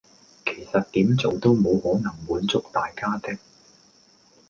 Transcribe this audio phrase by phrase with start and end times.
[0.47, 3.37] 其實點做都冇可能滿足大家的